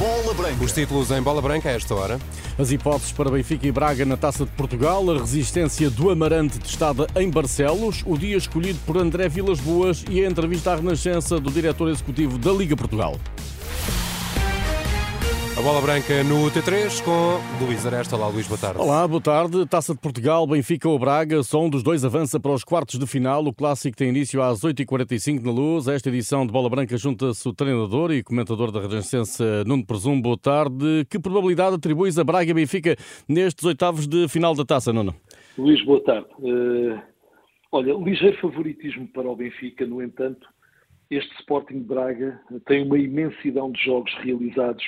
[0.00, 0.64] Bola Branca.
[0.64, 2.18] Os títulos em bola branca a esta hora.
[2.58, 7.06] As hipóteses para Benfica e Braga na Taça de Portugal, a resistência do Amarante testada
[7.16, 11.50] em Barcelos, o dia escolhido por André Vilas Boas e a entrevista à Renascença do
[11.50, 13.14] diretor executivo da Liga Portugal.
[15.60, 18.16] A bola branca no T3 com Luís Aresta.
[18.16, 18.80] Olá, Luís, boa tarde.
[18.80, 19.66] Olá, boa tarde.
[19.66, 23.06] Taça de Portugal, Benfica ou Braga, só um dos dois avança para os quartos de
[23.06, 23.44] final.
[23.44, 25.86] O clássico tem início às 8h45 na Luz.
[25.86, 30.22] Esta edição de Bola Branca junta-se o treinador e comentador da Renascença, Nuno Presumo.
[30.22, 31.04] Boa tarde.
[31.10, 32.96] Que probabilidade atribuis a Braga e Benfica
[33.28, 35.14] nestes oitavos de final da Taça, Nuno?
[35.58, 36.26] Luís, boa tarde.
[36.38, 36.98] Uh,
[37.70, 40.48] olha, ligeiro favoritismo para o Benfica, no entanto,
[41.10, 44.82] este Sporting de Braga tem uma imensidão de jogos realizados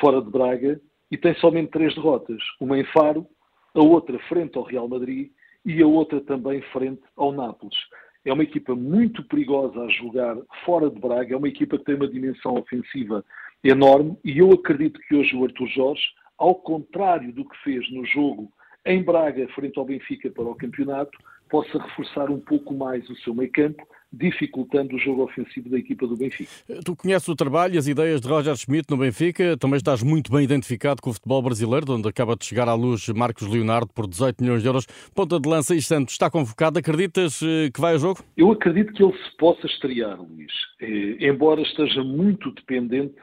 [0.00, 0.80] fora de Braga
[1.10, 3.26] e tem somente três derrotas, uma em Faro,
[3.74, 5.30] a outra frente ao Real Madrid
[5.64, 7.76] e a outra também frente ao Nápoles.
[8.24, 11.94] É uma equipa muito perigosa a jogar fora de Braga, é uma equipa que tem
[11.94, 13.24] uma dimensão ofensiva
[13.62, 16.02] enorme e eu acredito que hoje o Arthur Jorge,
[16.38, 18.50] ao contrário do que fez no jogo
[18.84, 21.16] em Braga frente ao Benfica para o campeonato,
[21.48, 26.06] possa reforçar um pouco mais o seu meio campo, dificultando o jogo ofensivo da equipa
[26.06, 26.50] do Benfica.
[26.84, 30.32] Tu conheces o trabalho e as ideias de Roger Schmidt no Benfica, também estás muito
[30.32, 34.06] bem identificado com o futebol brasileiro, onde acaba de chegar à luz Marcos Leonardo por
[34.06, 34.86] 18 milhões de euros.
[35.14, 38.20] Ponta de lança e Santos está convocado, acreditas eh, que vai ao jogo?
[38.36, 43.14] Eu acredito que ele se possa estrear, Luís, eh, embora esteja muito dependente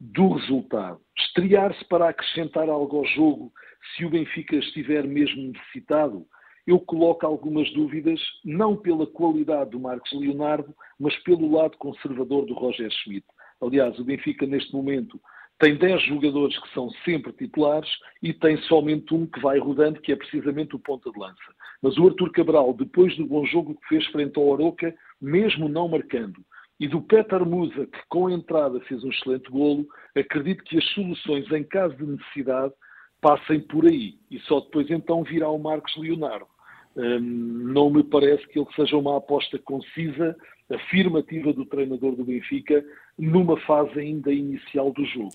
[0.00, 0.98] do resultado.
[1.16, 3.52] Estrear-se para acrescentar algo ao jogo
[3.96, 6.26] se o Benfica estiver mesmo necessitado,
[6.66, 12.54] eu coloco algumas dúvidas, não pela qualidade do Marcos Leonardo, mas pelo lado conservador do
[12.54, 13.26] Roger Schmidt.
[13.60, 15.20] Aliás, o Benfica, neste momento,
[15.58, 17.88] tem 10 jogadores que são sempre titulares
[18.20, 21.36] e tem somente um que vai rodando, que é precisamente o ponta de lança.
[21.80, 25.88] Mas o Artur Cabral, depois do bom jogo que fez frente ao Aroca, mesmo não
[25.88, 26.44] marcando,
[26.80, 29.86] e do Petar Musa, que com a entrada fez um excelente golo,
[30.16, 32.74] acredito que as soluções em caso de necessidade
[33.20, 34.18] passem por aí.
[34.28, 36.48] E só depois então virá o Marcos Leonardo.
[36.96, 40.36] Hum, não me parece que ele seja uma aposta concisa,
[40.70, 42.84] afirmativa do treinador do Benfica,
[43.18, 45.32] numa fase ainda inicial do jogo.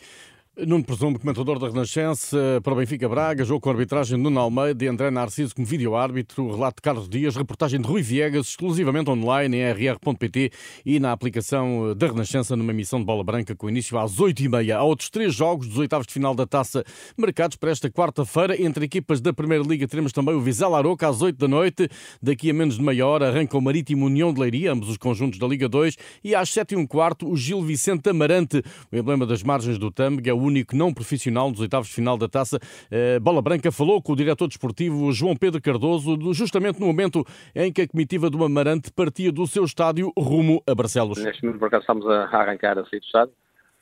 [0.66, 4.84] Nuno Presumo, comentador da Renascença para o Benfica Braga, jogo com arbitragem de Nuno Almeida
[4.84, 9.58] e André Narciso como vídeo-árbitro, relato de Carlos Dias, reportagem de Rui Viegas, exclusivamente online
[9.58, 10.50] em rr.pt
[10.84, 14.76] e na aplicação da Renascença numa emissão de bola branca com início às 8h30.
[14.76, 16.84] Há outros três jogos dos oitavos de final da taça
[17.16, 18.60] marcados para esta quarta-feira.
[18.60, 21.88] Entre equipas da Primeira Liga teremos também o Vizela Aroca às 8 da noite.
[22.20, 25.38] Daqui a menos de meia hora arranca o Marítimo União de Leiria, ambos os conjuntos
[25.38, 25.96] da Liga 2.
[26.24, 30.32] E às 7 h 15 o Gil Vicente Amarante, o emblema das margens do Tâmega,
[30.32, 32.60] é o único não profissional dos oitavos de final da taça.
[32.90, 37.24] Eh, Bola Branca falou com o diretor desportivo João Pedro Cardoso, justamente no momento
[37.56, 41.24] em que a comitiva do Amarante partia do seu estádio rumo a Barcelos.
[41.24, 43.34] Neste momento, por acaso, estamos a arrancar a sair do estádio.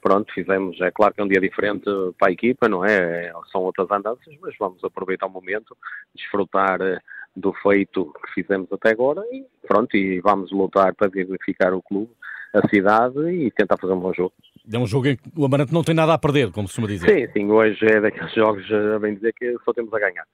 [0.01, 1.89] Pronto, fizemos, é claro que é um dia diferente
[2.19, 3.33] para a equipa, não é?
[3.51, 5.75] São outras andanças, mas vamos aproveitar o momento,
[6.13, 6.99] desfrutar eh,
[7.35, 12.11] do feito que fizemos até agora e pronto, e vamos lutar para verificar o clube,
[12.55, 14.33] a cidade e tentar fazer um bom jogo.
[14.71, 16.87] É um jogo em que o Amarante não tem nada a perder, como se costuma
[16.87, 17.27] dizer.
[17.27, 20.25] Sim, sim, hoje é daqueles jogos, a bem dizer, que só temos a ganhar.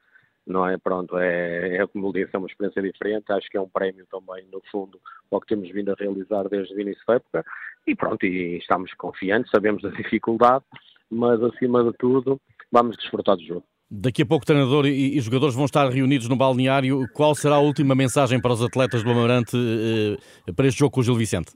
[0.46, 0.78] Não é?
[0.78, 4.46] Pronto, é, é como disse, é uma experiência diferente, acho que é um prémio também,
[4.52, 5.00] no fundo,
[5.32, 7.46] ao que temos vindo a realizar desde o início da época,
[7.86, 10.64] e pronto, e estamos confiantes, sabemos da dificuldade,
[11.10, 12.40] mas acima de tudo,
[12.72, 13.64] vamos desfrutar do jogo.
[13.94, 17.06] Daqui a pouco treinador e, e, jogadores vão estar reunidos no balneário.
[17.14, 21.02] Qual será a última mensagem para os atletas do Amarante eh, para este jogo com
[21.02, 21.52] o Gil Vicente?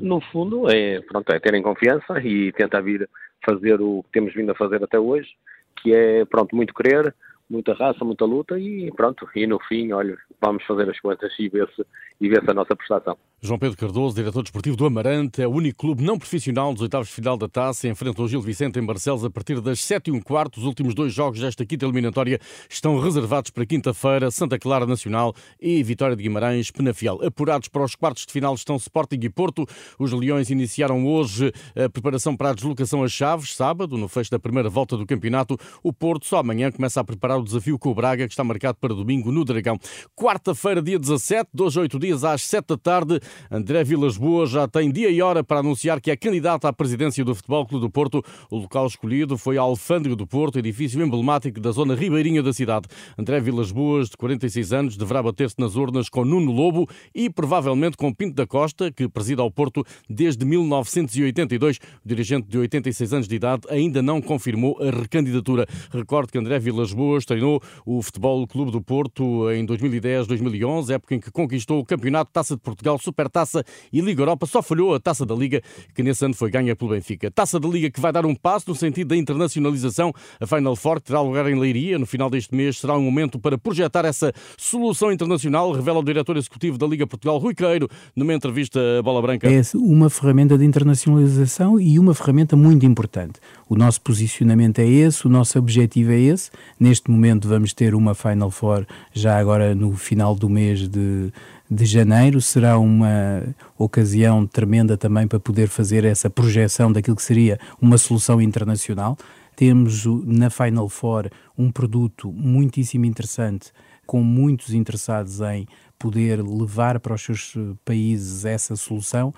[0.00, 3.08] No fundo, é, pronto, é terem confiança e tentar vir
[3.44, 5.30] fazer o que temos vindo a fazer até hoje,
[5.76, 7.14] que é, pronto, muito querer,
[7.48, 11.48] muita raça, muita luta e pronto, e no fim, olha, vamos fazer as contas e
[11.48, 11.84] ver se,
[12.20, 13.16] e ver se a nossa prestação.
[13.44, 17.08] João Pedro Cardoso, diretor desportivo do Amarante, é o único clube não profissional dos oitavos
[17.08, 20.12] de final da taça, enfrenta o Gil Vicente em Barcelos a partir das 7 e
[20.12, 20.58] um quarto.
[20.58, 22.38] Os últimos dois jogos desta quinta eliminatória
[22.70, 27.18] estão reservados para quinta-feira, Santa Clara Nacional e Vitória de Guimarães, Penafiel.
[27.20, 29.66] Apurados para os quartos de final estão Sporting e Porto.
[29.98, 34.38] Os Leões iniciaram hoje a preparação para a deslocação a Chaves, sábado, no fecho da
[34.38, 35.58] primeira volta do campeonato.
[35.82, 38.78] O Porto só amanhã começa a preparar o desafio com o Braga, que está marcado
[38.80, 39.80] para domingo no Dragão.
[40.14, 44.90] Quarta-feira, dia 17, dois, oito dias às sete da tarde, André Vilas Boas já tem
[44.90, 48.24] dia e hora para anunciar que é candidato à presidência do Futebol Clube do Porto.
[48.50, 52.88] O local escolhido foi a Alfândega do Porto, edifício emblemático da zona ribeirinha da cidade.
[53.18, 57.96] André Vilas Boas, de 46 anos, deverá bater-se nas urnas com Nuno Lobo e provavelmente
[57.96, 61.78] com Pinto da Costa, que presida ao Porto desde 1982.
[62.04, 65.66] O dirigente de 86 anos de idade ainda não confirmou a recandidatura.
[65.90, 71.20] Recordo que André Vilas Boas treinou o Futebol Clube do Porto em 2010-2011, época em
[71.20, 74.46] que conquistou o Campeonato, Taça de Portugal, Supertaça e Liga Europa.
[74.46, 75.62] Só falhou a Taça da Liga,
[75.94, 77.30] que nesse ano foi ganha pelo Benfica.
[77.30, 80.12] Taça da Liga que vai dar um passo no sentido da internacionalização.
[80.40, 82.78] A Final Four terá lugar em Leiria no final deste mês.
[82.78, 87.38] Será um momento para projetar essa solução internacional, revela o diretor executivo da Liga Portugal,
[87.38, 89.48] Rui Queiro, numa entrevista à Bola Branca.
[89.50, 93.34] É uma ferramenta de internacionalização e uma ferramenta muito importante.
[93.68, 96.50] O nosso posicionamento é esse, o nosso objetivo é esse.
[96.78, 101.32] Neste momento vamos ter uma Final Four já agora no final do mês de,
[101.72, 102.40] de janeiro.
[102.40, 103.42] Será uma
[103.78, 109.16] ocasião tremenda também para poder fazer essa projeção daquilo que seria uma solução internacional.
[109.56, 113.70] Temos na Final Four um produto muitíssimo interessante,
[114.06, 115.66] com muitos interessados em
[116.02, 117.54] poder levar para os seus
[117.84, 119.32] países essa solução.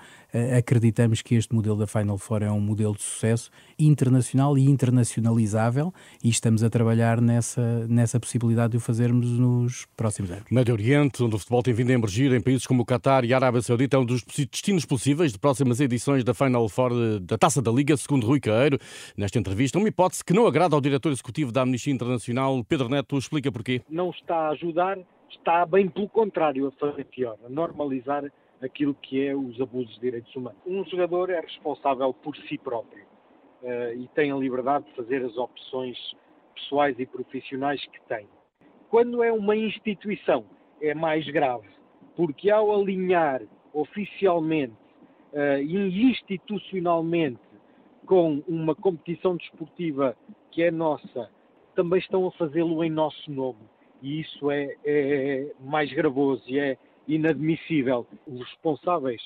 [0.57, 5.93] Acreditamos que este modelo da Final Four é um modelo de sucesso internacional e internacionalizável
[6.23, 10.45] e estamos a trabalhar nessa, nessa possibilidade de o fazermos nos próximos anos.
[10.49, 13.33] Médio Oriente, onde o futebol tem vindo a emergir em países como o Qatar e
[13.33, 17.37] a Arábia Saudita, é um dos destinos possíveis de próximas edições da Final Four da
[17.37, 18.79] Taça da Liga, segundo Rui Caeiro.
[19.15, 23.17] Nesta entrevista, uma hipótese que não agrada ao diretor executivo da Amnistia Internacional, Pedro Neto,
[23.17, 23.81] explica porquê.
[23.87, 24.97] Não está a ajudar,
[25.37, 28.23] está bem pelo contrário a fazer pior, a normalizar
[28.61, 30.59] aquilo que é os abusos de direitos humanos.
[30.65, 33.03] Um jogador é responsável por si próprio
[33.61, 35.97] uh, e tem a liberdade de fazer as opções
[36.55, 38.27] pessoais e profissionais que tem.
[38.89, 40.45] Quando é uma instituição,
[40.81, 41.69] é mais grave,
[42.15, 43.41] porque ao alinhar
[43.73, 44.73] oficialmente
[45.33, 47.39] uh, e institucionalmente
[48.05, 50.15] com uma competição desportiva
[50.51, 51.29] que é nossa,
[51.75, 53.59] também estão a fazê-lo em nosso nome.
[54.05, 58.05] E isso é, é mais gravoso e é inadmissível.
[58.27, 59.19] Os responsáveis,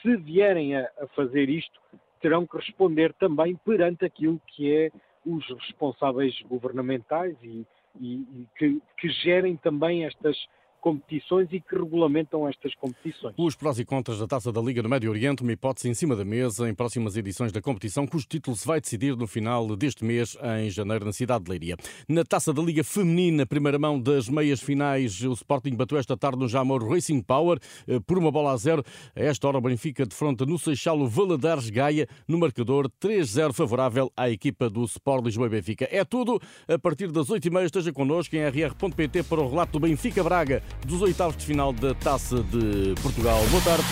[0.00, 1.80] se vierem a, a fazer isto,
[2.20, 4.92] terão que responder também perante aquilo que é
[5.26, 7.66] os responsáveis governamentais e,
[8.00, 10.36] e, e que, que gerem também estas
[10.84, 13.34] competições e que regulamentam estas competições.
[13.38, 16.14] Os prós e contras da Taça da Liga do Médio Oriente, uma hipótese em cima
[16.14, 20.04] da mesa em próximas edições da competição, cujo título se vai decidir no final deste
[20.04, 21.78] mês, em janeiro, na cidade de Leiria.
[22.06, 26.38] Na Taça da Liga Feminina, primeira mão das meias finais, o Sporting bateu esta tarde
[26.38, 27.58] no Jamor Racing Power
[27.88, 28.84] eh, por uma bola a zero.
[29.16, 34.12] A esta hora, o Benfica defronta no Seixal o Valadares Gaia, no marcador 3-0 favorável
[34.14, 35.88] à equipa do Sport Lisboa e Benfica.
[35.90, 36.38] É tudo.
[36.68, 41.02] A partir das 8h30 esteja connosco em rr.pt para o relato do Benfica Braga dos
[41.02, 43.40] oitavos de final da Taça de Portugal.
[43.50, 43.84] Boa tarde.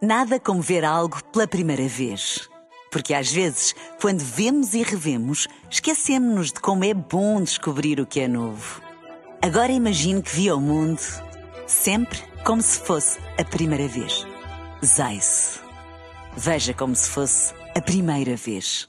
[0.00, 2.48] Nada como ver algo pela primeira vez.
[2.90, 8.20] Porque às vezes, quando vemos e revemos, esquecemos-nos de como é bom descobrir o que
[8.20, 8.82] é novo.
[9.42, 11.00] Agora imagine que viu o mundo
[11.66, 14.26] sempre como se fosse a primeira vez.
[14.84, 15.60] Zais.
[16.36, 18.88] Veja como se fosse a primeira vez.